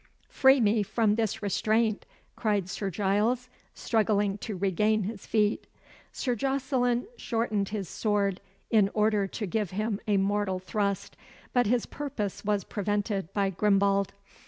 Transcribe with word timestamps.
"Free 0.29 0.59
me 0.59 0.81
from 0.81 1.13
this 1.13 1.43
restraint," 1.43 2.07
cried 2.35 2.67
Sir 2.67 2.89
Giles, 2.89 3.49
struggling 3.75 4.39
to 4.39 4.57
regain 4.57 5.03
his 5.03 5.27
feet. 5.27 5.67
Sir 6.11 6.33
Jocelyn 6.33 7.05
shortened 7.17 7.69
his 7.69 7.87
sword 7.87 8.41
in 8.71 8.89
order 8.95 9.27
to 9.27 9.45
give 9.45 9.69
him 9.69 9.99
a 10.07 10.17
mortal 10.17 10.57
thrust, 10.57 11.15
but 11.53 11.67
his 11.67 11.85
purpose 11.85 12.43
was 12.43 12.63
prevented 12.63 13.31
by 13.33 13.51
Grimbald. 13.51 14.13